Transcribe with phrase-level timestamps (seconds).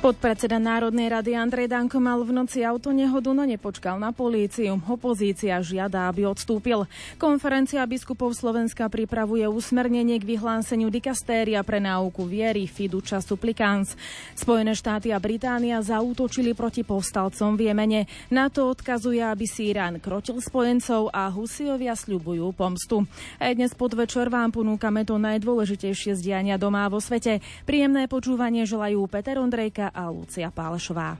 [0.00, 4.80] Podpredseda Národnej rady Andrej Danko mal v noci auto nehodu, no nepočkal na políciu.
[4.88, 6.88] Opozícia žiada, aby odstúpil.
[7.20, 13.92] Konferencia biskupov Slovenska pripravuje usmernenie k vyhláseniu dikastéria pre náuku viery Fiducia Supplicans.
[14.32, 18.08] Spojené štáty a Británia zaútočili proti povstalcom v Jemene.
[18.32, 23.04] Na to odkazuje, aby si Irán krotil spojencov a Husiovia sľubujú pomstu.
[23.36, 27.44] Aj dnes podvečer vám ponúkame to najdôležitejšie zdiania doma vo svete.
[27.68, 31.16] Príjemné počúvanie želajú Peter Ondrejka a Lucia Pálešová.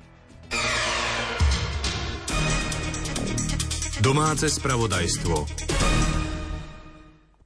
[4.01, 5.45] Domáce spravodajstvo.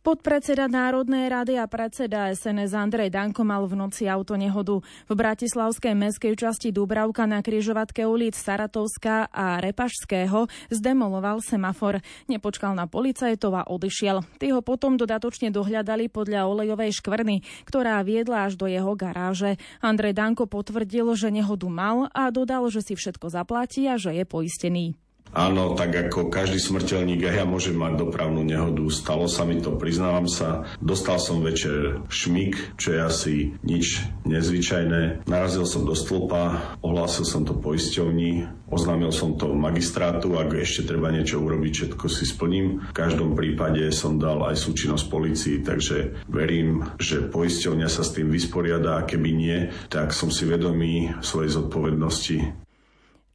[0.05, 4.85] Podpredseda Národnej rady a predseda SNS Andrej Danko mal v noci auto nehodu.
[5.09, 12.05] V bratislavskej meskej časti Dubravka na križovatke ulic Saratovská a Repašského zdemoloval semafor.
[12.29, 14.21] Nepočkal na policajtov a odišiel.
[14.37, 19.57] Tí ho potom dodatočne dohľadali podľa olejovej škvrny, ktorá viedla až do jeho garáže.
[19.81, 24.29] Andrej Danko potvrdil, že nehodu mal a dodal, že si všetko zaplatí a že je
[24.29, 25.01] poistený.
[25.35, 28.87] Áno, tak ako každý smrteľník, ja môžem mať dopravnú nehodu.
[28.87, 30.63] Stalo sa mi to, priznávam sa.
[30.79, 33.35] Dostal som večer šmik, čo je asi
[33.67, 35.27] nič nezvyčajné.
[35.27, 41.11] Narazil som do stĺpa, ohlásil som to poisťovni, oznámil som to magistrátu, ak ešte treba
[41.11, 42.87] niečo urobiť, všetko si splním.
[42.91, 48.31] V každom prípade som dal aj súčinnosť policii, takže verím, že poisťovňa sa s tým
[48.31, 49.59] vysporiada a keby nie,
[49.91, 52.64] tak som si vedomý svojej zodpovednosti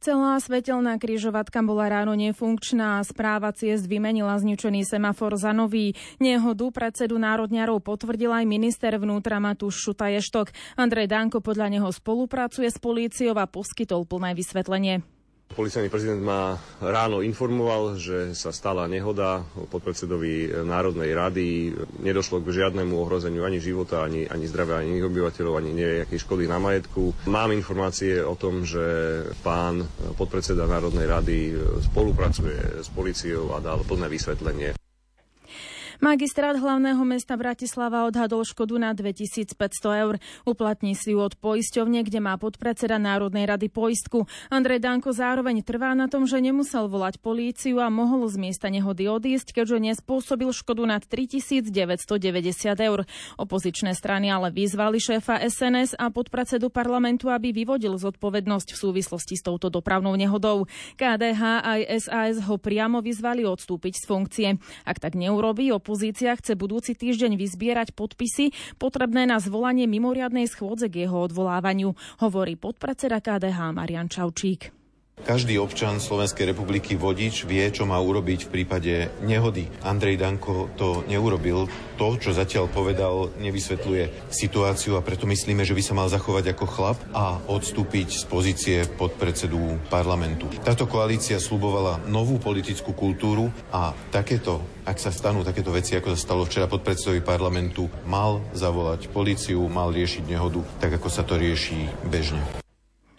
[0.00, 5.92] Celá svetelná križovatka bola ráno nefunkčná a správa ciest vymenila zničený semafor za nový.
[6.16, 10.56] Nehodu predsedu národňarov potvrdil aj minister vnútra Matúš Šutaještok.
[10.80, 15.19] Andrej Danko podľa neho spolupracuje s políciou a poskytol plné vysvetlenie.
[15.50, 21.74] Policajný prezident ma ráno informoval, že sa stala nehoda podpredsedovi Národnej rady.
[22.00, 26.46] Nedošlo k žiadnemu ohrozeniu ani života, ani, ani zdravia, ani iných obyvateľov, ani nejakej škody
[26.46, 27.26] na majetku.
[27.26, 28.80] Mám informácie o tom, že
[29.42, 31.38] pán podpredseda Národnej rady
[31.82, 34.78] spolupracuje s policiou a dal plné vysvetlenie.
[36.00, 39.52] Magistrát hlavného mesta Bratislava odhadol škodu na 2500
[40.00, 40.16] eur.
[40.48, 44.24] Uplatní si ju od poisťovne, kde má podpredseda Národnej rady poistku.
[44.48, 49.12] Andrej Danko zároveň trvá na tom, že nemusel volať políciu a mohol z miesta nehody
[49.12, 51.68] odísť, keďže nespôsobil škodu nad 3990
[52.80, 53.04] eur.
[53.36, 59.44] Opozičné strany ale vyzvali šéfa SNS a podpredsedu parlamentu, aby vyvodil zodpovednosť v súvislosti s
[59.44, 60.64] touto dopravnou nehodou.
[60.96, 64.48] KDH aj SAS ho priamo vyzvali odstúpiť z funkcie.
[64.88, 65.89] Ak tak neurobí, opozícia
[66.40, 73.22] chce budúci týždeň vyzbierať podpisy potrebné na zvolanie mimoriadnej schôdze k jeho odvolávaniu, hovorí podpredseda
[73.22, 74.79] KDH Marian Čaučík.
[75.20, 79.68] Každý občan Slovenskej republiky vodič vie, čo má urobiť v prípade nehody.
[79.84, 81.68] Andrej Danko to neurobil.
[82.00, 86.64] To, čo zatiaľ povedal, nevysvetľuje situáciu a preto myslíme, že by sa mal zachovať ako
[86.64, 90.48] chlap a odstúpiť z pozície podpredsedu parlamentu.
[90.64, 96.24] Táto koalícia slubovala novú politickú kultúru a takéto, ak sa stanú takéto veci, ako sa
[96.24, 102.08] stalo včera podpredsedovi parlamentu, mal zavolať policiu, mal riešiť nehodu, tak ako sa to rieši
[102.08, 102.40] bežne.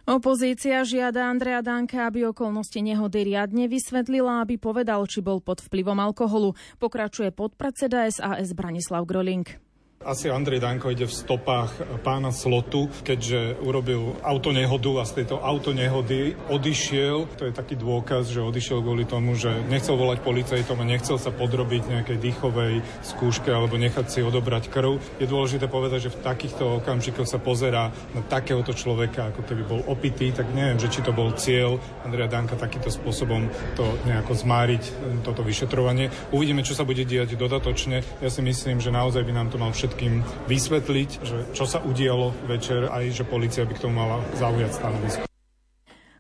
[0.10, 6.02] Opozícia žiada Andrea Danka, aby okolnosti nehody riadne vysvetlila, aby povedal, či bol pod vplyvom
[6.02, 6.58] alkoholu.
[6.82, 9.71] Pokračuje podpredseda SAS Branislav Groling.
[10.02, 16.34] Asi Andrej Danko ide v stopách pána Slotu, keďže urobil autonehodu a z tejto autonehody
[16.50, 17.30] odišiel.
[17.38, 21.30] To je taký dôkaz, že odišiel kvôli tomu, že nechcel volať policajtom a nechcel sa
[21.30, 24.98] podrobiť nejakej dýchovej skúške alebo nechať si odobrať krv.
[25.22, 29.86] Je dôležité povedať, že v takýchto okamžikoch sa pozerá na takéhoto človeka, ako keby bol
[29.86, 34.84] opitý, tak neviem, že či to bol cieľ Andreja Danka takýmto spôsobom to nejako zmáriť,
[35.22, 36.10] toto vyšetrovanie.
[36.34, 38.02] Uvidíme, čo sa bude diať dodatočne.
[38.18, 41.84] Ja si myslím, že naozaj by nám to mal všetko všetkým vysvetliť, že čo sa
[41.84, 45.24] udialo večer, aj že policia by k tomu mala zaujať stanovisko.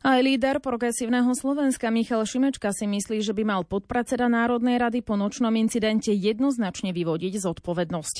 [0.02, 5.16] Aj líder progresívneho Slovenska Michal Šimečka si myslí, že by mal podpredseda Národnej rady po
[5.16, 8.16] nočnom incidente jednoznačne vyvodiť zodpovednosť.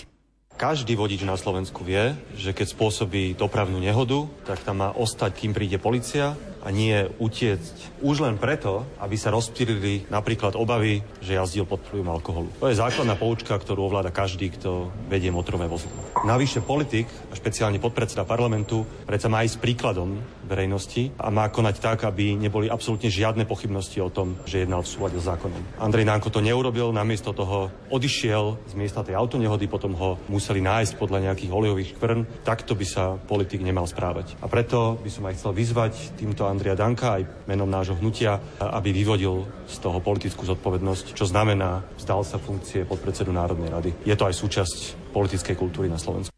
[0.56, 5.52] Každý vodič na Slovensku vie, že keď spôsobí dopravnú nehodu, tak tam má ostať, kým
[5.58, 11.70] príde policia a nie utiecť už len preto, aby sa rozptýlili napríklad obavy, že jazdil
[11.70, 12.50] pod vplyvom alkoholu.
[12.58, 16.02] To je základná poučka, ktorú ovláda každý, kto vedie motorové vozidlo.
[16.26, 22.04] Navyše politik, a špeciálne podpredseda parlamentu, predsa má s príkladom verejnosti a má konať tak,
[22.04, 25.80] aby neboli absolútne žiadne pochybnosti o tom, že jednal v súlade s zákonom.
[25.80, 31.00] Andrej Nánko to neurobil, namiesto toho odišiel z miesta tej autonehody, potom ho museli nájsť
[31.00, 32.44] podľa nejakých olejových škvrn.
[32.44, 34.36] Takto by sa politik nemal správať.
[34.44, 38.92] A preto by som aj chcel vyzvať týmto Andrea Danka aj menom nášho hnutia, aby
[38.92, 43.90] vyvodil z toho politickú zodpovednosť, čo znamená vzdal sa funkcie podpredsedu Národnej rady.
[44.04, 44.80] Je to aj súčasť
[45.16, 46.36] politickej kultúry na Slovensku.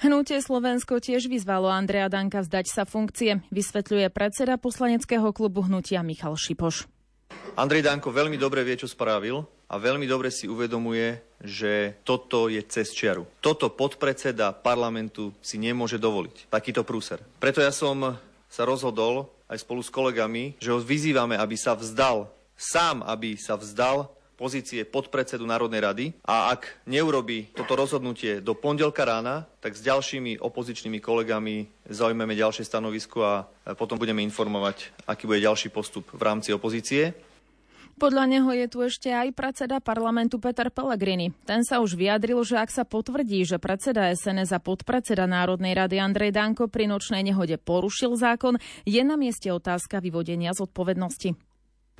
[0.00, 6.34] Hnutie Slovensko tiež vyzvalo Andrea Danka vzdať sa funkcie, vysvetľuje predseda poslaneckého klubu hnutia Michal
[6.34, 6.88] Šipoš.
[7.54, 9.38] Andrej Danko veľmi dobre vie, čo spravil
[9.70, 13.24] a veľmi dobre si uvedomuje, že toto je cez čiaru.
[13.38, 16.50] Toto podpredseda parlamentu si nemôže dovoliť.
[16.50, 17.22] Takýto prúser.
[17.38, 18.18] Preto ja som
[18.50, 23.58] sa rozhodol aj spolu s kolegami, že ho vyzývame, aby sa vzdal, sám aby sa
[23.58, 29.86] vzdal pozície podpredsedu Národnej rady a ak neurobi toto rozhodnutie do pondelka rána, tak s
[29.86, 33.34] ďalšími opozičnými kolegami zaujmeme ďalšie stanovisko a
[33.78, 37.14] potom budeme informovať, aký bude ďalší postup v rámci opozície.
[37.94, 41.30] Podľa neho je tu ešte aj predseda parlamentu Peter Pellegrini.
[41.46, 46.02] Ten sa už vyjadril, že ak sa potvrdí, že predseda SNS a podpredseda Národnej rady
[46.02, 51.38] Andrej Danko pri nočnej nehode porušil zákon, je na mieste otázka vyvodenia zodpovednosti.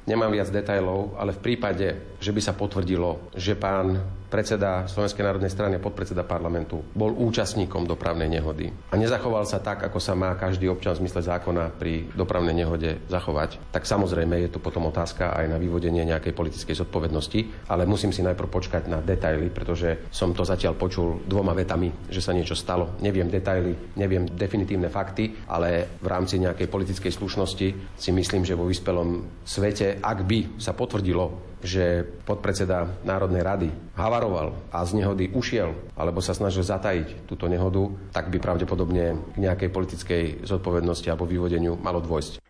[0.04, 1.86] Nemám viac detajlov, ale v prípade,
[2.20, 3.96] že by sa potvrdilo, že pán
[4.34, 9.86] predseda Slovenskej národnej strany a podpredseda parlamentu bol účastníkom dopravnej nehody a nezachoval sa tak,
[9.86, 14.50] ako sa má každý občan v zmysle zákona pri dopravnej nehode zachovať, tak samozrejme je
[14.50, 18.98] tu potom otázka aj na vyvodenie nejakej politickej zodpovednosti, ale musím si najprv počkať na
[18.98, 22.98] detaily, pretože som to zatiaľ počul dvoma vetami, že sa niečo stalo.
[22.98, 28.66] Neviem detaily, neviem definitívne fakty, ale v rámci nejakej politickej slušnosti si myslím, že vo
[28.66, 35.72] vyspelom svete, ak by sa potvrdilo, že podpredseda Národnej rady havaroval a z nehody ušiel
[35.96, 41.74] alebo sa snažil zatajiť túto nehodu, tak by pravdepodobne k nejakej politickej zodpovednosti alebo vyvodeniu
[41.80, 42.44] malo dôjsť.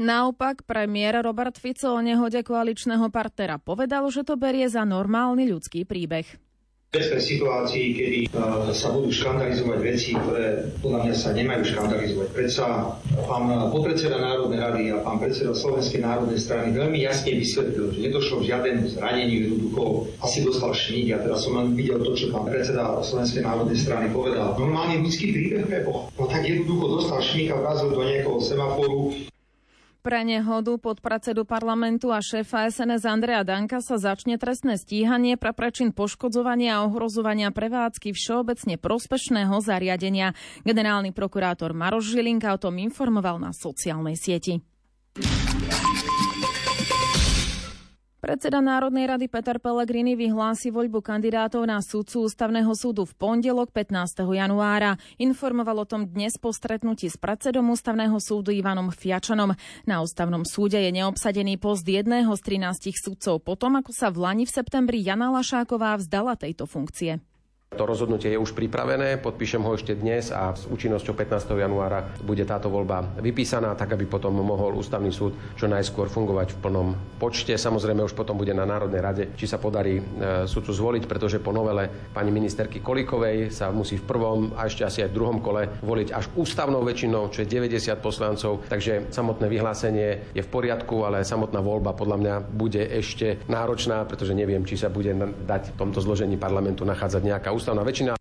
[0.00, 5.84] Naopak, premiér Robert Fico o nehode koaličného partnera povedal, že to berie za normálny ľudský
[5.84, 6.49] príbeh
[6.90, 12.28] sme situácii, kedy uh, sa budú škandalizovať veci, ktoré podľa mňa sa nemajú škandalizovať.
[12.34, 12.66] Predsa
[13.30, 18.42] pán podpredseda Národnej rady a pán predseda Slovenskej národnej strany veľmi jasne vysvetlil, že nedošlo
[18.42, 19.82] k žiadnemu zraneniu, jednoducho
[20.18, 21.14] asi dostal šník.
[21.14, 24.58] Ja teraz som len videl to, čo pán predseda Slovenskej národnej strany povedal.
[24.58, 26.10] Normálny ľudský príbeh, Pepo.
[26.18, 29.14] No tak jednoducho dostal šník a vrazil do niekoho semaforu
[30.00, 35.52] pre nehodu pod predsedu parlamentu a šéfa SNS Andrea Danka sa začne trestné stíhanie pre
[35.52, 40.32] prečin poškodzovania a ohrozovania prevádzky všeobecne prospešného zariadenia.
[40.64, 44.64] Generálny prokurátor Maroš Žilinka o tom informoval na sociálnej sieti.
[48.20, 54.28] Predseda Národnej rady Peter Pellegrini vyhlási voľbu kandidátov na súdcu Ústavného súdu v pondelok 15.
[54.28, 55.00] januára.
[55.16, 59.56] Informoval o tom dnes po stretnutí s predsedom Ústavného súdu Ivanom Fiačanom.
[59.88, 64.44] Na Ústavnom súde je neobsadený post jedného z 13 sudcov potom, ako sa v Lani
[64.44, 67.24] v septembri Jana Lašáková vzdala tejto funkcie.
[67.78, 71.54] To rozhodnutie je už pripravené, podpíšem ho ešte dnes a s účinnosťou 15.
[71.54, 76.60] januára bude táto voľba vypísaná, tak aby potom mohol ústavný súd čo najskôr fungovať v
[76.66, 76.88] plnom
[77.22, 77.54] počte.
[77.54, 80.02] Samozrejme už potom bude na Národnej rade, či sa podarí e,
[80.50, 85.06] súdcu zvoliť, pretože po novele pani ministerky Kolikovej sa musí v prvom a ešte asi
[85.06, 88.66] aj v druhom kole voliť až ústavnou väčšinou, čo je 90 poslancov.
[88.66, 94.34] Takže samotné vyhlásenie je v poriadku, ale samotná voľba podľa mňa bude ešte náročná, pretože
[94.34, 95.14] neviem, či sa bude
[95.46, 98.19] dať v tomto zložení parlamentu nachádzať nejaká ústavná väčšina.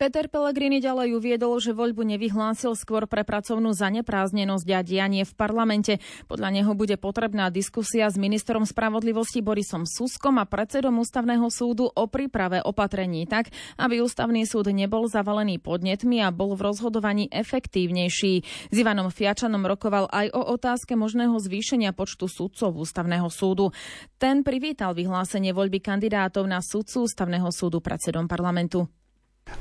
[0.00, 6.00] Peter Pellegrini ďalej uviedol, že voľbu nevyhlásil skôr pre pracovnú zanepráznenosť a dianie v parlamente.
[6.24, 12.08] Podľa neho bude potrebná diskusia s ministrom spravodlivosti Borisom Suskom a predsedom ústavného súdu o
[12.08, 18.32] príprave opatrení tak, aby ústavný súd nebol zavalený podnetmi a bol v rozhodovaní efektívnejší.
[18.72, 23.68] S Ivanom Fiačanom rokoval aj o otázke možného zvýšenia počtu súdcov ústavného súdu.
[24.16, 28.88] Ten privítal vyhlásenie voľby kandidátov na súdcu ústavného súdu predsedom parlamentu.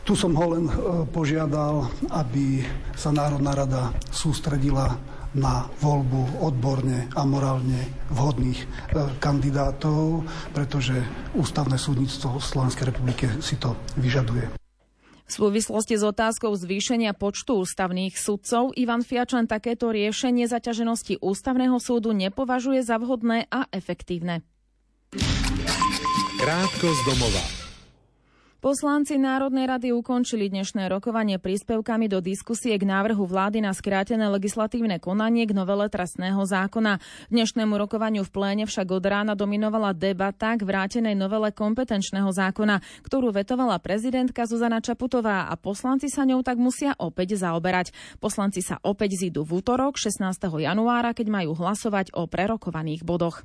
[0.04, 0.74] Tu som ho len e,
[1.14, 2.66] požiadal, aby
[2.98, 4.98] sa Národná rada sústredila
[5.38, 8.68] na voľbu odborne a morálne vhodných e,
[9.22, 10.26] kandidátov,
[10.58, 10.98] pretože
[11.38, 14.50] ústavné súdnictvo Slovenskej republike si to vyžaduje.
[15.30, 22.18] V súvislosti s otázkou zvýšenia počtu ústavných sudcov Ivan Fiačan takéto riešenie zaťaženosti ústavného súdu
[22.18, 24.42] nepovažuje za vhodné a efektívne.
[26.42, 27.59] Krátko z domova.
[28.60, 35.00] Poslanci Národnej rady ukončili dnešné rokovanie príspevkami do diskusie k návrhu vlády na skrátené legislatívne
[35.00, 37.00] konanie k novele trestného zákona.
[37.32, 43.32] Dnešnému rokovaniu v pléne však od rána dominovala debata k vrátenej novele kompetenčného zákona, ktorú
[43.32, 47.96] vetovala prezidentka Zuzana Čaputová a poslanci sa ňou tak musia opäť zaoberať.
[48.20, 50.20] Poslanci sa opäť zídu v útorok 16.
[50.36, 53.40] januára, keď majú hlasovať o prerokovaných bodoch.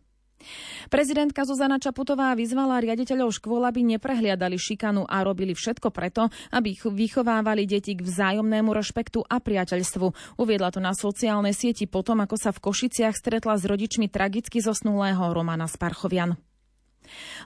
[0.89, 7.67] Prezidentka Zuzana Čaputová vyzvala riaditeľov škôl, aby neprehliadali šikanu a robili všetko preto, aby vychovávali
[7.67, 10.39] deti k vzájomnému rešpektu a priateľstvu.
[10.39, 15.35] Uviedla to na sociálnej sieti potom, ako sa v Košiciach stretla s rodičmi tragicky zosnulého
[15.35, 16.54] Romana Sparchovian.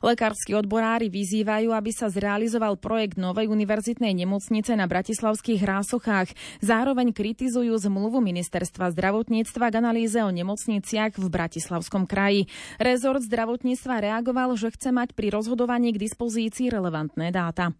[0.04, 6.32] Lekársky odborári vyzývajú, aby sa zrealizoval projekt novej univerzitnej nemocnice na bratislavských Hrásochách.
[6.62, 12.46] Zároveň kritizujú zmluvu ministerstva zdravotníctva k analýze o nemocniciach v Bratislavskom kraji.
[12.76, 17.72] Rezort zdravotníctva reagoval, že chce mať pri rozhodovaní k dispozícii relevantné dáta.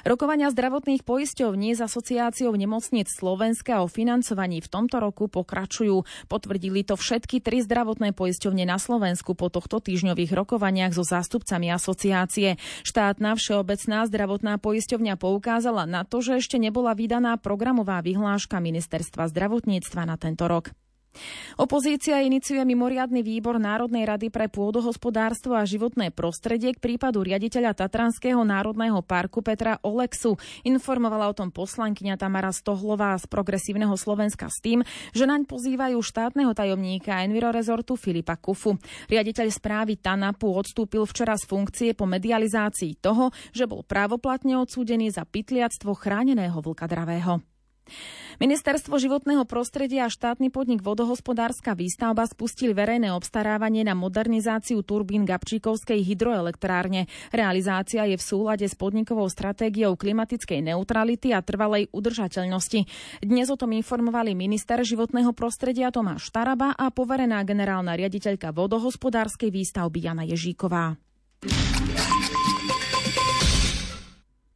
[0.00, 6.08] Rokovania zdravotných poisťovní s asociáciou nemocníc Slovenska o financovaní v tomto roku pokračujú.
[6.24, 12.56] Potvrdili to všetky tri zdravotné poisťovne na Slovensku po tohto týždňových rokovaniach so zástupcami asociácie.
[12.80, 20.08] Štátna všeobecná zdravotná poisťovňa poukázala na to, že ešte nebola vydaná programová vyhláška ministerstva zdravotníctva
[20.08, 20.72] na tento rok.
[21.60, 28.40] Opozícia iniciuje mimoriadny výbor Národnej rady pre pôdohospodárstvo a životné prostredie k prípadu riaditeľa Tatranského
[28.40, 30.40] národného parku Petra Olexu.
[30.64, 34.80] Informovala o tom poslankyňa Tamara Stohlová z Progresívneho Slovenska s tým,
[35.12, 38.80] že naň pozývajú štátneho tajomníka Envirorezortu Filipa Kufu.
[39.10, 45.26] Riaditeľ správy TANAPu odstúpil včera z funkcie po medializácii toho, že bol právoplatne odsúdený za
[45.26, 47.49] pytliactvo chráneného vlkadravého.
[48.40, 56.00] Ministerstvo životného prostredia a štátny podnik vodohospodárska výstavba spustili verejné obstarávanie na modernizáciu turbín Gabčíkovskej
[56.00, 57.04] hydroelektrárne.
[57.36, 62.88] Realizácia je v súlade s podnikovou stratégiou klimatickej neutrality a trvalej udržateľnosti.
[63.20, 69.98] Dnes o tom informovali minister životného prostredia Tomáš Taraba a poverená generálna riaditeľka vodohospodárskej výstavby
[70.00, 70.96] Jana Ježíková.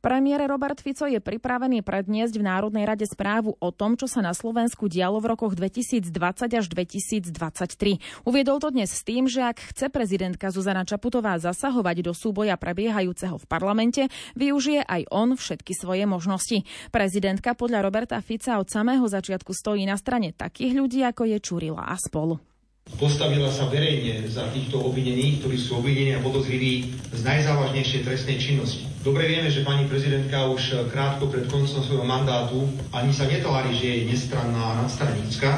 [0.04, 4.37] Premiér Robert Fico je pripravený predniesť v Národnej rade správu o tom, čo sa na
[4.37, 6.12] Slovensku dialo v rokoch 2020
[6.44, 8.28] až 2023.
[8.28, 13.40] Uviedol to dnes s tým, že ak chce prezidentka Zuzana Čaputová zasahovať do súboja prebiehajúceho
[13.40, 16.68] v parlamente, využije aj on všetky svoje možnosti.
[16.92, 21.80] Prezidentka podľa Roberta Fica od samého začiatku stojí na strane takých ľudí, ako je Čurila
[21.80, 22.53] a spolu.
[22.94, 28.86] Postavila sa verejne za týchto obvinených, ktorí sú obvinení a podozriví z najzávažnejšej trestnej činnosti.
[29.02, 32.64] Dobre vieme, že pani prezidentka už krátko pred koncom svojho mandátu
[32.94, 35.50] ani sa netvári, že je nestranná a nadstranícka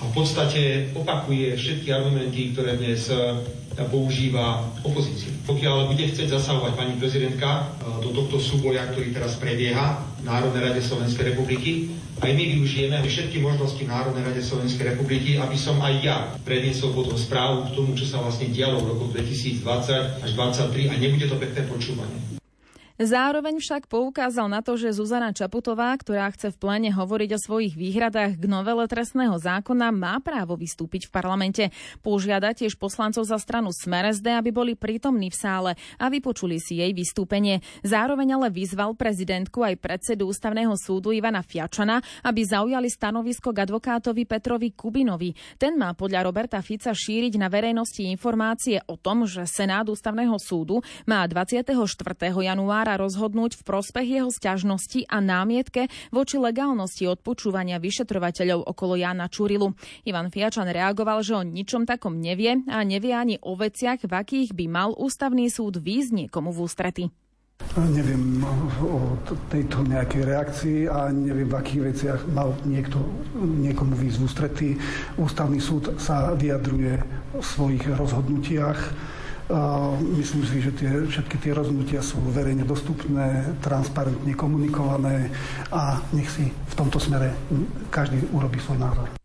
[0.00, 3.06] a v podstate opakuje všetky argumenty, ktoré dnes
[3.88, 5.30] používa opozícia.
[5.48, 10.82] Pokiaľ bude chcieť zasahovať pani prezidentka do tohto súboja, ktorý teraz prebieha v Národnej rade
[10.84, 15.94] Slovenskej republiky, aj my využijeme všetky možnosti v Národnej rade Slovenskej republiky, aby som aj
[15.98, 20.92] ja predniesol potom správu k tomu, čo sa vlastne dialo v roku 2020 až 2023
[20.92, 22.31] a nebude to pekné počúvanie.
[23.02, 27.74] Zároveň však poukázal na to, že Zuzana Čaputová, ktorá chce v pléne hovoriť o svojich
[27.74, 31.64] výhradách k novele trestného zákona, má právo vystúpiť v parlamente.
[31.98, 36.94] Požiada tiež poslancov za stranu Smer aby boli prítomní v sále a vypočuli si jej
[36.94, 37.58] vystúpenie.
[37.82, 44.30] Zároveň ale vyzval prezidentku aj predsedu Ústavného súdu Ivana Fiačana, aby zaujali stanovisko k advokátovi
[44.30, 45.34] Petrovi Kubinovi.
[45.58, 50.78] Ten má podľa Roberta Fica šíriť na verejnosti informácie o tom, že Senát Ústavného súdu
[51.02, 51.74] má 24.
[52.46, 59.74] januára rozhodnúť v prospech jeho sťažnosti a námietke voči legálnosti odpočúvania vyšetrovateľov okolo Jana Čurilu.
[60.08, 64.50] Ivan Fiačan reagoval, že o ničom takom nevie a nevie ani o veciach, v akých
[64.56, 67.04] by mal ústavný súd výjsť niekomu v ústrety.
[67.78, 68.44] Neviem
[68.84, 69.16] o
[69.48, 73.00] tejto nejakej reakcii a neviem, v akých veciach mal niekto
[73.38, 74.68] niekomu výjsť v ústrety.
[75.16, 77.00] Ústavný súd sa vyjadruje
[77.32, 78.80] v svojich rozhodnutiach
[80.16, 85.28] Myslím si, že tie, všetky tie rozhodnutia sú verejne dostupné, transparentne komunikované
[85.72, 87.34] a nech si v tomto smere
[87.90, 89.21] každý urobí svoj názor.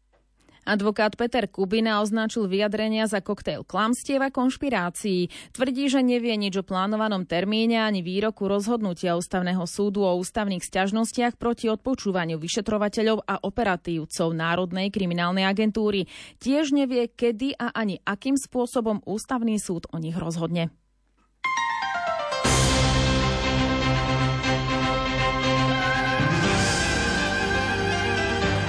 [0.67, 5.31] Advokát Peter Kubina označil vyjadrenia za koktejl klamstiev a konšpirácií.
[5.55, 11.39] Tvrdí, že nevie nič o plánovanom termíne ani výroku rozhodnutia Ústavného súdu o ústavných sťažnostiach
[11.39, 16.11] proti odpočúvaniu vyšetrovateľov a operatívcov Národnej kriminálnej agentúry.
[16.43, 20.67] Tiež nevie, kedy a ani akým spôsobom Ústavný súd o nich rozhodne.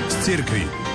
[0.08, 0.87] Z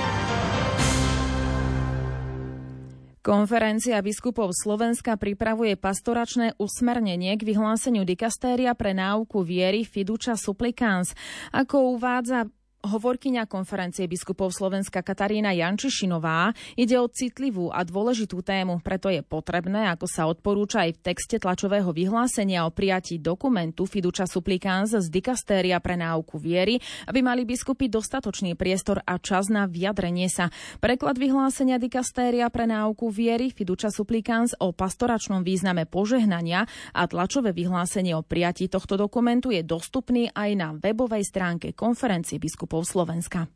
[3.24, 11.16] Konferencia biskupov Slovenska pripravuje pastoračné usmernenie k vyhláseniu dikastéria pre náuku viery Fiducia Supplicans.
[11.48, 12.44] Ako uvádza
[12.84, 19.88] Hovorkyňa konferencie biskupov Slovenska Katarína Jančišinová ide o citlivú a dôležitú tému, preto je potrebné,
[19.88, 25.80] ako sa odporúča aj v texte tlačového vyhlásenia o prijatí dokumentu Fiduča Supplicans z dikastéria
[25.80, 26.76] pre náuku viery,
[27.08, 30.52] aby mali biskupy dostatočný priestor a čas na vyjadrenie sa.
[30.76, 38.12] Preklad vyhlásenia dikastéria pre náuku viery Fiduča Supplicans o pastoračnom význame požehnania a tlačové vyhlásenie
[38.12, 43.46] o prijatí tohto dokumentu je dostupný aj na webovej stránke konferencie biskupov biskupov Slovenska.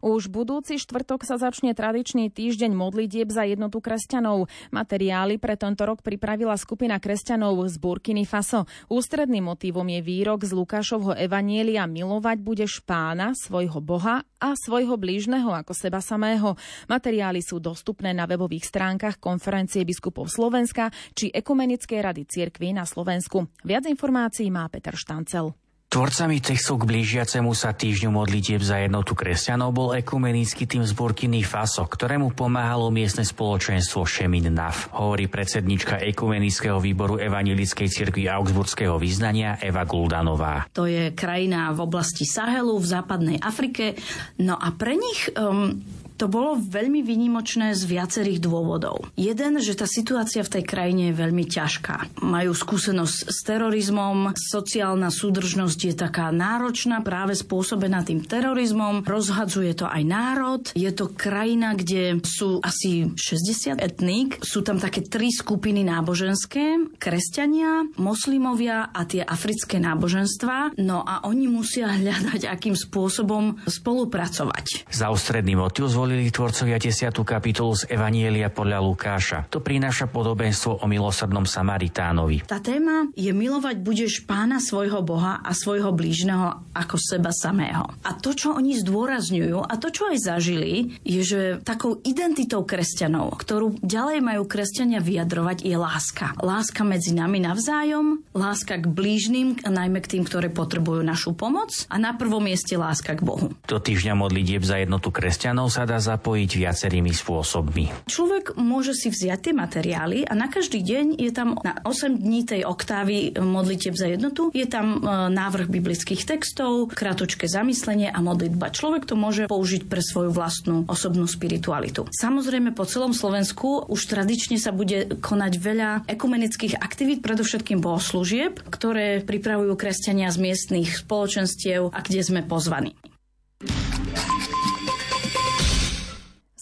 [0.00, 4.48] Už budúci štvrtok sa začne tradičný týždeň modlitieb za jednotu kresťanov.
[4.72, 8.64] Materiály pre tento rok pripravila skupina kresťanov z Burkiny Faso.
[8.88, 15.52] Ústredným motívom je výrok z Lukášovho Evanielia milovať budeš pána, svojho Boha a svojho blížneho
[15.52, 16.56] ako seba samého.
[16.88, 23.52] Materiály sú dostupné na webových stránkach konferencie biskupov Slovenska či Ekumenickej rady cirkví na Slovensku.
[23.68, 25.52] Viac informácií má Peter Štancel.
[25.90, 31.42] Tvorcami textu k blížiacemu sa týždňu modlitieb za jednotu kresťanov bol ekumenický tým z Burkiny
[31.42, 39.58] Faso, ktorému pomáhalo miestne spoločenstvo Šemin Naf, hovorí predsednička ekumenického výboru Evangelickej cirkvi Augsburského význania
[39.58, 40.70] Eva Guldanová.
[40.78, 43.98] To je krajina v oblasti Sahelu v západnej Afrike.
[44.38, 45.74] No a pre nich um,
[46.20, 49.08] to bolo veľmi výnimočné z viacerých dôvodov.
[49.16, 52.20] Jeden, že tá situácia v tej krajine je veľmi ťažká.
[52.20, 59.88] Majú skúsenosť s terorizmom, sociálna súdržnosť je taká náročná, práve spôsobená tým terorizmom, rozhadzuje to
[59.88, 60.62] aj národ.
[60.76, 67.88] Je to krajina, kde sú asi 60 etník, sú tam také tri skupiny náboženské, kresťania,
[67.96, 70.76] moslimovia a tie africké náboženstva.
[70.76, 74.90] No a oni musia hľadať, akým spôsobom spolupracovať.
[74.92, 77.22] Za ústredný motiv zvolili tvorcovia 10.
[77.22, 79.46] kapitolu z Evanielia podľa Lukáša.
[79.46, 82.50] To prináša podobenstvo o milosrdnom Samaritánovi.
[82.50, 87.94] Tá téma je milovať budeš pána svojho Boha a svojho blížneho ako seba samého.
[88.02, 93.38] A to, čo oni zdôrazňujú a to, čo aj zažili, je, že takou identitou kresťanov,
[93.38, 96.34] ktorú ďalej majú kresťania vyjadrovať, je láska.
[96.42, 102.02] Láska medzi nami navzájom, láska k blížnym, najmä k tým, ktoré potrebujú našu pomoc a
[102.02, 103.54] na prvom mieste láska k Bohu.
[103.70, 108.08] Do týždňa modlitieb za jednotu kresťanov sa dá zapojiť viacerými spôsobmi.
[108.08, 112.48] Človek môže si vziať tie materiály a na každý deň je tam na 8 dní
[112.48, 118.72] tej oktávy modlitev za jednotu, je tam e, návrh biblických textov, kratočké zamyslenie a modlitba.
[118.72, 122.08] Človek to môže použiť pre svoju vlastnú osobnú spiritualitu.
[122.10, 129.20] Samozrejme po celom Slovensku už tradične sa bude konať veľa ekumenických aktivít, predovšetkým bohoslúžieb, ktoré
[129.20, 132.96] pripravujú kresťania z miestnych spoločenstiev a kde sme pozvaní.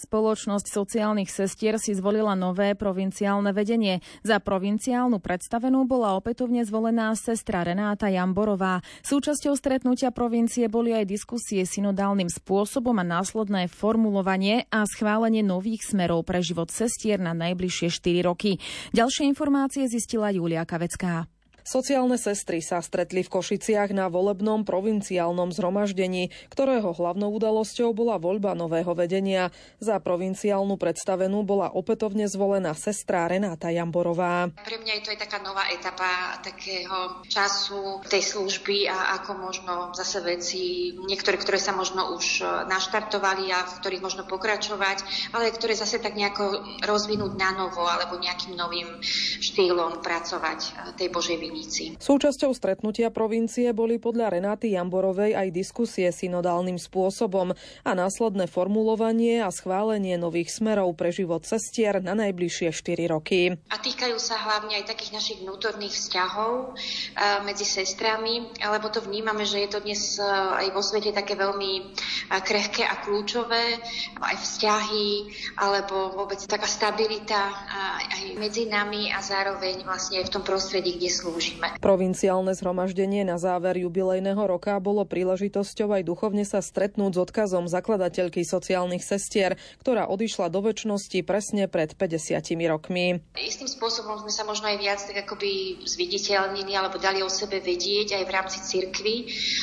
[0.08, 4.00] Spoločnosť sociálnych sestier si zvolila nové provinciálne vedenie.
[4.24, 8.80] Za provinciálnu predstavenú bola opätovne zvolená sestra Renáta Jamborová.
[9.04, 16.24] Súčasťou stretnutia provincie boli aj diskusie synodálnym spôsobom a následné formulovanie a schválenie nových smerov
[16.24, 18.56] pre život sestier na najbližšie 4 roky.
[18.96, 21.28] Ďalšie informácie zistila Julia Kavecká.
[21.68, 28.57] Sociálne sestry sa stretli v Košiciach na volebnom provinciálnom zhromaždení, ktorého hlavnou udalosťou bola voľba
[28.57, 29.52] nového vedenia.
[29.76, 34.48] Za provinciálnu predstavenú bola opätovne zvolená sestra Renáta Jamborová.
[34.64, 39.92] Pre mňa je to aj taká nová etapa takého času tej služby a ako možno
[39.92, 45.04] zase veci, niektoré, ktoré sa možno už naštartovali a v ktorých možno pokračovať,
[45.37, 49.04] ale ktoré zase tak nejako rozvinúť na novo alebo nejakým novým
[49.44, 51.98] štýlom pracovať tej Božej viny hranici.
[51.98, 59.50] Súčasťou stretnutia provincie boli podľa Renáty Jamborovej aj diskusie synodálnym spôsobom a následné formulovanie a
[59.50, 63.58] schválenie nových smerov pre život cestier na najbližšie 4 roky.
[63.68, 69.42] A týkajú sa hlavne aj takých našich vnútorných vzťahov eh, medzi sestrami, lebo to vnímame,
[69.42, 70.24] že je to dnes eh,
[70.64, 73.80] aj vo svete také veľmi eh, krehké a kľúčové,
[74.22, 75.10] aj vzťahy,
[75.58, 77.50] alebo vôbec taká stabilita
[77.98, 81.68] aj medzi nami a zároveň vlastne aj v tom prostredí, kde slúži slúžime.
[81.80, 88.44] Provinciálne zhromaždenie na záver jubilejného roka bolo príležitosťou aj duchovne sa stretnúť s odkazom zakladateľky
[88.44, 93.22] sociálnych sestier, ktorá odišla do väčšnosti presne pred 50 rokmi.
[93.38, 98.18] Istým spôsobom sme sa možno aj viac tak akoby zviditeľnili alebo dali o sebe vedieť
[98.18, 99.16] aj v rámci cirkvy.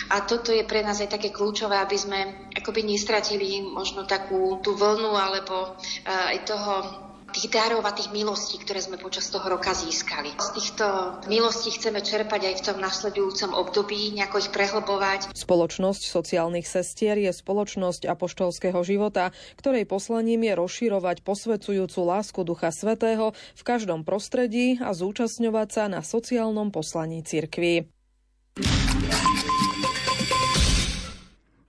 [0.09, 2.19] A toto je pre nás aj také kľúčové, aby sme
[2.55, 5.75] akoby nestratili možno takú tú vlnu alebo
[6.07, 7.04] eh, aj toho
[7.35, 10.31] tých darov a tých milostí, ktoré sme počas toho roka získali.
[10.39, 10.85] Z týchto
[11.27, 15.35] milostí chceme čerpať aj v tom nasledujúcom období, nejako ich prehlbovať.
[15.35, 23.35] Spoločnosť sociálnych sestier je spoločnosť apoštolského života, ktorej poslaním je rozširovať posvedzujúcu lásku Ducha Svetého
[23.35, 27.91] v každom prostredí a zúčastňovať sa na sociálnom poslaní cirkvi.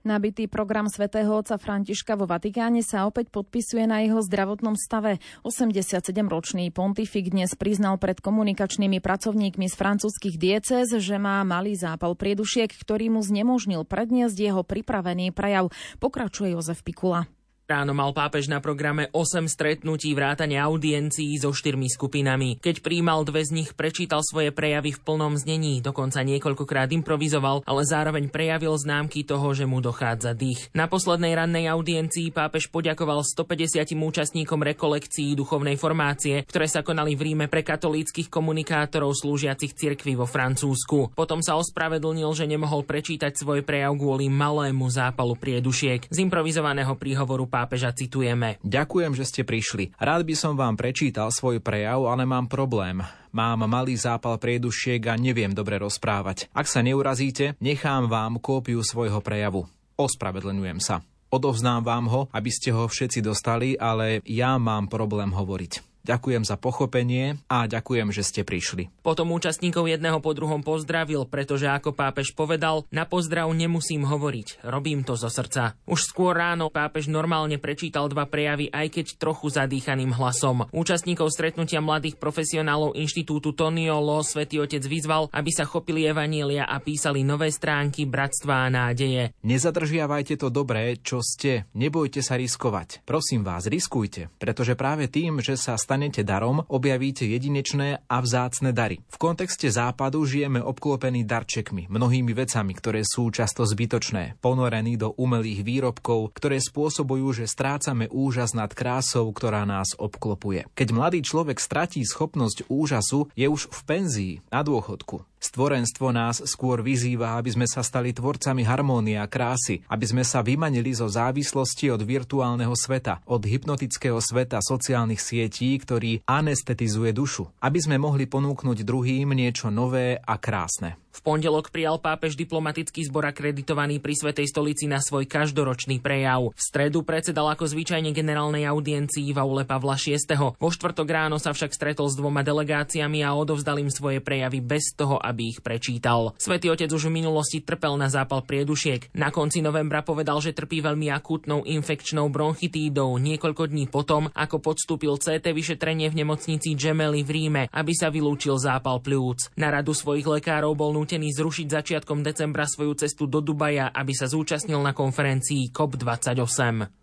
[0.07, 5.19] Nabitý program svätého otca Františka vo Vatikáne sa opäť podpisuje na jeho zdravotnom stave.
[5.43, 12.71] 87-ročný pontifik dnes priznal pred komunikačnými pracovníkmi z francúzskych diecéz, že má malý zápal priedušiek,
[12.71, 15.75] ktorý mu znemožnil predniesť jeho pripravený prejav.
[15.99, 17.27] Pokračuje Jozef Pikula.
[17.67, 22.63] Ráno mal pápež na programe 8 stretnutí vrátane audiencií so štyrmi skupinami.
[22.63, 27.83] Keď príjmal dve z nich, prečítal svoje prejavy v plnom znení, dokonca niekoľkokrát improvizoval, ale
[27.83, 30.71] zároveň prejavil známky toho, že mu dochádza dých.
[30.71, 37.35] Na poslednej rannej audiencii pápež poďakoval 150 účastníkom rekolekcií duchovnej formácie, ktoré sa konali v
[37.35, 41.11] Ríme pre katolíckých komunikátorov slúžiacich cirkvi vo Francúzsku.
[41.19, 46.07] Potom sa ospravedlnil, že nemohol prečítať svoj prejav kvôli malému zápalu priedušiek.
[46.07, 48.61] Z improvizovaného príhovoru pápeža citujeme.
[48.61, 49.97] Ďakujem, že ste prišli.
[49.97, 53.01] Rád by som vám prečítal svoj prejav, ale mám problém.
[53.33, 56.53] Mám malý zápal priedušiek a neviem dobre rozprávať.
[56.53, 59.65] Ak sa neurazíte, nechám vám kópiu svojho prejavu.
[59.97, 61.01] Ospravedlňujem sa.
[61.33, 65.96] Odovznám vám ho, aby ste ho všetci dostali, ale ja mám problém hovoriť.
[66.07, 68.87] Ďakujem za pochopenie a ďakujem, že ste prišli.
[69.03, 75.03] Potom účastníkov jedného po druhom pozdravil, pretože ako pápež povedal, na pozdrav nemusím hovoriť, robím
[75.03, 75.75] to zo srdca.
[75.83, 80.71] Už skôr ráno pápež normálne prečítal dva prejavy, aj keď trochu zadýchaným hlasom.
[80.71, 86.79] Účastníkov stretnutia mladých profesionálov Inštitútu Tonio Lo Svetý Otec vyzval, aby sa chopili evanielia a
[86.79, 89.35] písali nové stránky bratstva a nádeje.
[89.43, 93.03] Nezadržiavajte to dobré, čo ste, nebojte sa riskovať.
[93.03, 98.69] Prosím vás, riskujte, pretože práve tým, že sa stane stanete darom, objavíte jedinečné a vzácne
[98.69, 99.01] dary.
[99.09, 105.65] V kontexte západu žijeme obklopení darčekmi, mnohými vecami, ktoré sú často zbytočné, ponorení do umelých
[105.65, 110.69] výrobkov, ktoré spôsobujú, že strácame úžas nad krásou, ktorá nás obklopuje.
[110.77, 115.25] Keď mladý človek stratí schopnosť úžasu, je už v penzii, na dôchodku.
[115.37, 120.41] Stvorenstvo nás skôr vyzýva, aby sme sa stali tvorcami harmónie a krásy, aby sme sa
[120.41, 127.77] vymanili zo závislosti od virtuálneho sveta, od hypnotického sveta sociálnych sietí, ktorý anestetizuje dušu, aby
[127.77, 130.97] sme mohli ponúknuť druhým niečo nové a krásne.
[131.17, 136.53] V pondelok prijal pápež diplomatický zbor akreditovaný pri Svetej stolici na svoj každoročný prejav.
[136.53, 140.21] V stredu predsedal ako zvyčajne generálnej audiencii v aule Pavla VI.
[140.61, 144.93] Vo štvrtok ráno sa však stretol s dvoma delegáciami a odovzdal im svoje prejavy bez
[144.93, 146.37] toho, aby ich prečítal.
[146.37, 149.09] Svetý otec už v minulosti trpel na zápal priedušiek.
[149.17, 155.17] Na konci novembra povedal, že trpí veľmi akútnou infekčnou bronchitídou niekoľko dní potom, ako podstúpil
[155.17, 159.57] CT vyšetrenie v nemocnici Gemelli v Ríme, aby sa vylúčil zápal pľúc.
[159.57, 164.27] Na radu svojich lekárov bol nútený zrušiť začiatkom decembra svoju cestu do Dubaja, aby sa
[164.27, 166.96] zúčastnil na konferencii COP28.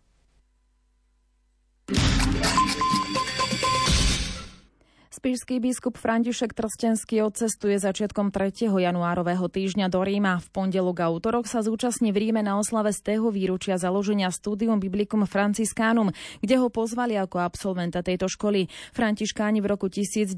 [5.24, 8.68] Spišský biskup František Trstenský odcestuje začiatkom 3.
[8.68, 10.36] januárového týždňa do Ríma.
[10.44, 14.76] V pondelok a útorok sa zúčastní v Ríme na oslave z tého výročia založenia Studium
[14.76, 16.12] Biblicum Franciscanum,
[16.44, 18.68] kde ho pozvali ako absolventa tejto školy.
[18.92, 20.36] Františkáni v roku 1924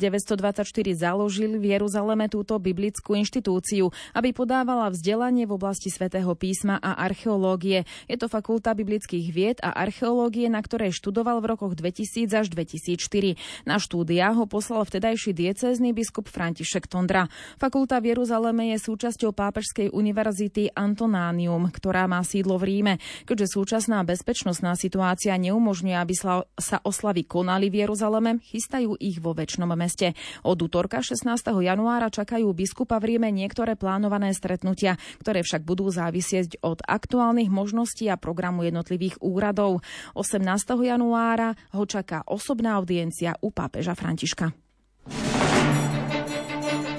[0.94, 7.90] založili v Jeruzaleme túto biblickú inštitúciu, aby podávala vzdelanie v oblasti svätého písma a archeológie.
[8.06, 13.34] Je to fakulta biblických vied a archeológie, na ktorej študoval v rokoch 2000 až 2004.
[13.66, 17.32] Na štúdia ho poslal poslal vtedajší diecézny biskup František Tondra.
[17.56, 22.94] Fakulta v Jeruzaleme je súčasťou Pápežskej univerzity Antonánium, ktorá má sídlo v Ríme.
[23.24, 26.12] Keďže súčasná bezpečnostná situácia neumožňuje, aby
[26.60, 30.12] sa oslavy konali v Jeruzaleme, chystajú ich vo väčšnom meste.
[30.44, 31.24] Od útorka 16.
[31.64, 38.12] januára čakajú biskupa v Ríme niektoré plánované stretnutia, ktoré však budú závisieť od aktuálnych možností
[38.12, 39.80] a programu jednotlivých úradov.
[40.12, 40.44] 18.
[40.84, 44.65] januára ho čaká osobná audiencia u pápeža Františka.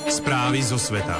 [0.07, 1.19] Správy zo sveta.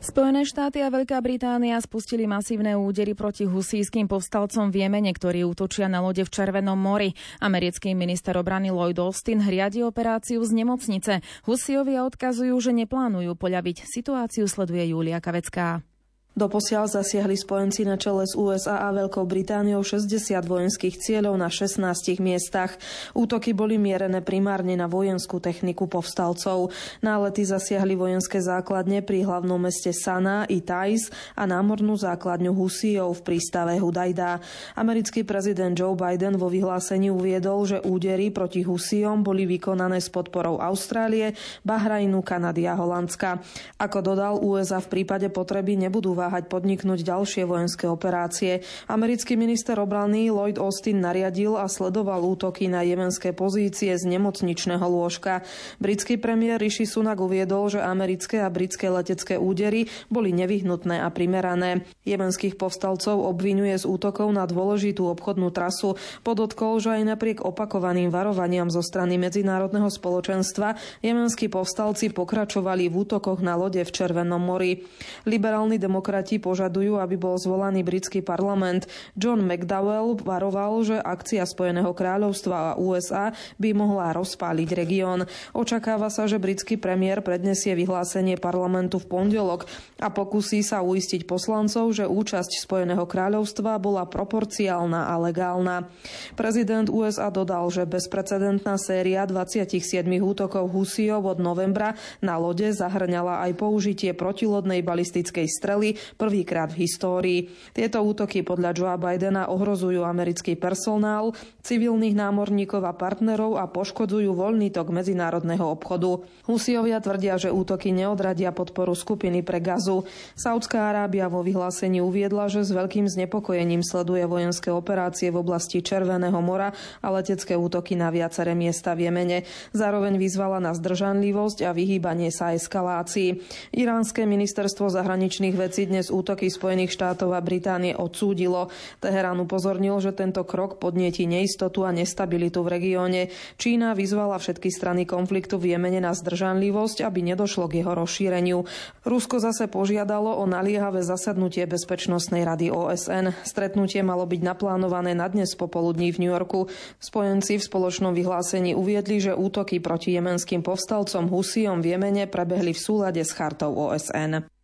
[0.00, 5.86] Spojené štáty a Veľká Británia spustili masívne údery proti husíským povstalcom v Jemene, ktorí útočia
[5.86, 7.14] na lode v Červenom mori.
[7.38, 11.22] Americký minister obrany Lloyd Austin riadi operáciu z nemocnice.
[11.46, 13.86] Husiovia odkazujú, že neplánujú poľaviť.
[13.86, 15.86] Situáciu sleduje Julia Kavecká.
[16.30, 21.82] Doposiaľ zasiahli spojenci na čele s USA a Veľkou Britániou 60 vojenských cieľov na 16
[22.22, 22.78] miestach.
[23.18, 26.70] Útoky boli mierené primárne na vojenskú techniku povstalcov.
[27.02, 33.34] Nálety zasiahli vojenské základne pri hlavnom meste Sana i Tais a námornú základňu Husijov v
[33.34, 34.38] prístave Hudajda.
[34.78, 40.62] Americký prezident Joe Biden vo vyhlásení uviedol, že údery proti Husijom boli vykonané s podporou
[40.62, 41.34] Austrálie,
[41.66, 43.42] Bahrajnu, Kanady a Holandska.
[43.82, 48.60] Ako dodal, USA v prípade potreby nebudú váhať podniknúť ďalšie vojenské operácie.
[48.92, 55.40] Americký minister obrany Lloyd Austin nariadil a sledoval útoky na jemenské pozície z nemocničného lôžka.
[55.80, 61.88] Britský premiér Rishi Sunak uviedol, že americké a britské letecké údery boli nevyhnutné a primerané.
[62.04, 65.96] Jemenských povstalcov obvinuje z útokov na dôležitú obchodnú trasu.
[66.26, 73.38] Podotkol, že aj napriek opakovaným varovaniam zo strany medzinárodného spoločenstva jemenskí povstalci pokračovali v útokoch
[73.38, 74.82] na lode v Červenom mori.
[75.30, 78.90] Liberálny demokrat demokrati požadujú, aby bol zvolaný britský parlament.
[79.14, 83.30] John McDowell varoval, že akcia Spojeného kráľovstva a USA
[83.62, 85.30] by mohla rozpáliť región.
[85.54, 89.70] Očakáva sa, že britský premiér prednesie vyhlásenie parlamentu v pondelok
[90.02, 95.86] a pokusí sa uistiť poslancov, že účasť Spojeného kráľovstva bola proporciálna a legálna.
[96.34, 99.78] Prezident USA dodal, že bezprecedentná séria 27
[100.18, 107.40] útokov Husijov od novembra na lode zahrňala aj použitie protilodnej balistickej strely prvýkrát v histórii.
[107.76, 114.72] Tieto útoky podľa Joea Bidena ohrozujú americký personál, civilných námorníkov a partnerov a poškodzujú voľný
[114.72, 116.24] tok medzinárodného obchodu.
[116.48, 120.08] Husiovia tvrdia, že útoky neodradia podporu skupiny pre gazu.
[120.38, 126.38] Saudská Arábia vo vyhlásení uviedla, že s veľkým znepokojením sleduje vojenské operácie v oblasti Červeného
[126.40, 126.72] mora
[127.04, 129.44] a letecké útoky na viaceré miesta v Jemene.
[129.74, 133.42] Zároveň vyzvala na zdržanlivosť a vyhýbanie sa eskalácii.
[133.74, 138.70] Iránske ministerstvo zahraničných vecí dnes útoky Spojených štátov a Británie odsúdilo.
[139.02, 143.22] Teherán upozornil, že tento krok podnieti neistotu a nestabilitu v regióne.
[143.58, 148.62] Čína vyzvala všetky strany konfliktu v Jemene na zdržanlivosť, aby nedošlo k jeho rozšíreniu.
[149.02, 153.34] Rusko zase požiadalo o naliehavé zasadnutie Bezpečnostnej rady OSN.
[153.42, 156.70] Stretnutie malo byť naplánované na dnes popoludní v New Yorku.
[157.02, 162.78] Spojenci v spoločnom vyhlásení uviedli, že útoky proti jemenským povstalcom Husijom v Jemene prebehli v
[162.78, 164.59] súlade s chartou OSN.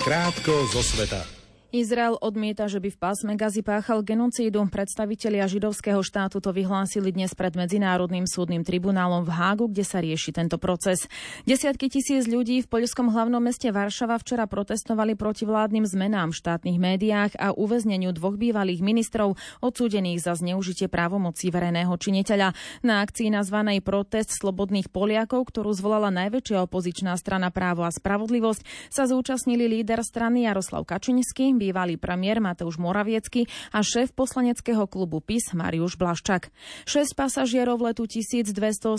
[0.00, 1.39] Krátko zo sveta.
[1.70, 4.66] Izrael odmieta, že by v pásme Gazi páchal genocídu.
[4.66, 10.34] Predstavitelia židovského štátu to vyhlásili dnes pred Medzinárodným súdnym tribunálom v Hágu, kde sa rieši
[10.34, 11.06] tento proces.
[11.46, 16.78] Desiatky tisíc ľudí v poľskom hlavnom meste Varšava včera protestovali proti vládnym zmenám v štátnych
[16.82, 22.50] médiách a uväzneniu dvoch bývalých ministrov odsúdených za zneužitie právomocí verejného činiteľa.
[22.82, 29.06] Na akcii nazvanej Protest slobodných Poliakov, ktorú zvolala najväčšia opozičná strana Právo a spravodlivosť, sa
[29.06, 33.44] zúčastnili líder strany Jaroslav Kačinsky, bývalý premiér Mateusz Moraviecky
[33.76, 36.48] a šéf poslaneckého klubu PIS Mariuš Blaščak.
[36.88, 38.96] Šesť pasažierov letu 1282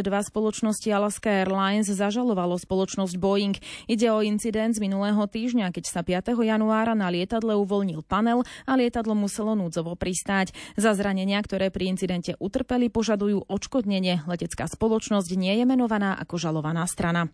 [0.00, 3.60] spoločnosti Alaska Airlines zažalovalo spoločnosť Boeing.
[3.84, 6.32] Ide o incident z minulého týždňa, keď sa 5.
[6.40, 10.56] januára na lietadle uvoľnil panel a lietadlo muselo núdzovo pristáť.
[10.80, 14.24] Za zranenia, ktoré pri incidente utrpeli, požadujú odškodnenie.
[14.24, 17.28] Letecká spoločnosť nie je menovaná ako žalovaná strana.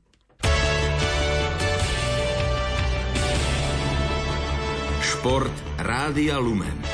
[5.24, 6.84] Šport Rádia Lumen.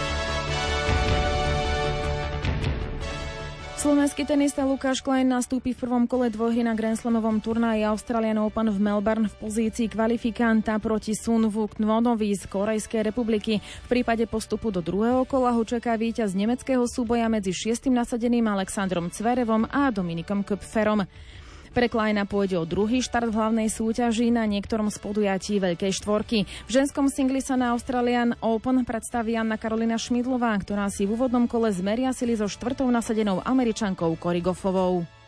[3.74, 6.94] Slovenský tenista Lukáš Klein nastúpi v prvom kole dvojhry na Grand
[7.42, 13.58] turnaji Australian Open v Melbourne v pozícii kvalifikanta proti Sun Vuk Nvonovi z Korejskej republiky.
[13.58, 19.10] V prípade postupu do druhého kola ho čaká víťaz nemeckého súboja medzi šiestým nasadeným Alexandrom
[19.10, 21.02] Cverevom a Dominikom Köpferom.
[21.70, 26.42] Pre Kleina pôjde o druhý štart v hlavnej súťaži na niektorom z podujatí Veľkej štvorky.
[26.66, 31.46] V ženskom singli sa na Australian Open predstaví Anna Karolina Šmidlová, ktorá si v úvodnom
[31.46, 35.19] kole zmeria sily so štvrtou nasadenou američankou Korigofovou.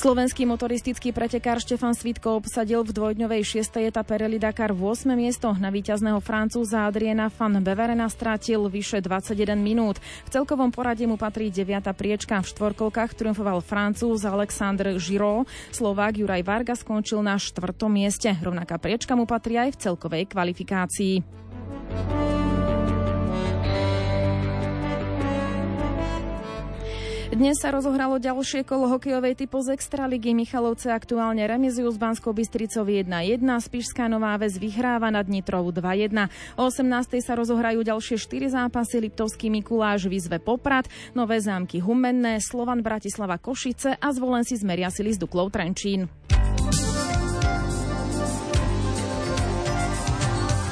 [0.00, 3.84] Slovenský motoristický pretekár Štefan Svitko obsadil v dvojdňovej 6.
[3.84, 5.12] etape Rally Dakar v 8.
[5.12, 5.52] miesto.
[5.60, 10.00] Na víťazného Francúza Adriana van Beverena strátil vyše 21 minút.
[10.24, 11.84] V celkovom poradí mu patrí 9.
[11.92, 12.40] priečka.
[12.40, 15.44] V štvorkolkách triumfoval Francúz Alexandre Giraud.
[15.68, 18.32] Slovák Juraj Varga skončil na štvrtom mieste.
[18.40, 22.39] Rovnaká priečka mu patrí aj v celkovej kvalifikácii.
[27.40, 30.36] Dnes sa rozohralo ďalšie kolo hokejovej typu z Extraligy.
[30.36, 33.40] Michalovce aktuálne remizujú s Banskou Bystricou 1-1.
[33.40, 36.28] Spišská Nová Ves vyhráva nad Nitrou 2-1.
[36.60, 36.84] O 18.
[37.24, 39.00] sa rozohrajú ďalšie 4 zápasy.
[39.00, 40.84] Liptovský Mikuláš vyzve Poprad,
[41.16, 46.12] Nové zámky Humenné, Slovan Bratislava Košice a zvolen si zmeria sily s Duklou Trenčín.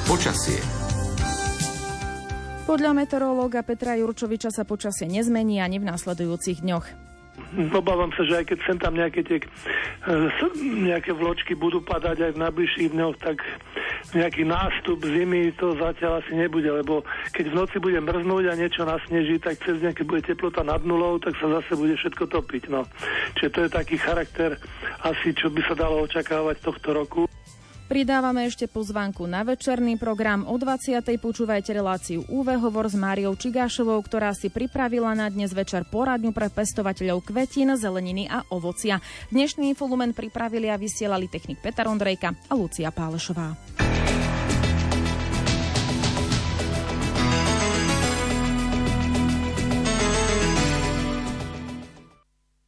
[0.05, 0.78] Počasie.
[2.69, 6.85] Podľa meteorológa Petra Jurčoviča sa počasie nezmení ani v následujúcich dňoch.
[7.73, 10.13] Obávam sa, že aj keď sem tam nejaké tie e,
[10.85, 13.41] nejaké vločky budú padať aj v najbližších dňoch, tak
[14.13, 17.01] nejaký nástup zimy to zatiaľ asi nebude, lebo
[17.33, 21.17] keď v noci bude mrznúť a niečo nasneží, tak cez deň, bude teplota nad nulou,
[21.17, 22.69] tak sa zase bude všetko topiť.
[22.69, 22.85] No.
[23.33, 24.61] Čiže to je taký charakter
[25.01, 27.25] asi, čo by sa dalo očakávať tohto roku.
[27.89, 30.45] Pridávame ešte pozvánku na večerný program.
[30.45, 31.01] O 20.
[31.17, 36.53] počúvajte reláciu UV hovor s Máriou Čigášovou, ktorá si pripravila na dnes večer poradňu pre
[36.53, 39.01] pestovateľov kvetín, zeleniny a ovocia.
[39.33, 43.57] Dnešný infolumen pripravili a vysielali technik Peter Ondrejka a Lucia Pálešová.